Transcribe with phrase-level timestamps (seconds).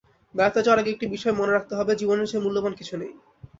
[0.35, 3.11] বেড়াতে যাওয়ার আগে একটি বিষয় মনে রাখতে হবে, জীবনের চেয়ে মূল্যবান কিছু নেই।